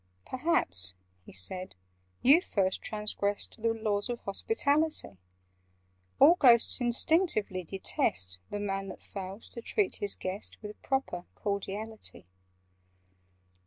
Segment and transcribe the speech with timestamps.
[0.25, 0.95] "Perhaps,"
[1.27, 1.75] he said,
[2.23, 5.19] "you first transgressed The laws of hospitality:
[6.19, 12.25] All Ghosts instinctively detest The Man that fails to treat his guest With proper cordiality.